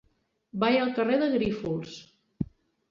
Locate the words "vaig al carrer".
0.63-1.21